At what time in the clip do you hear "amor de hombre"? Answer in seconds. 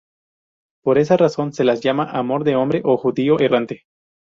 2.09-2.81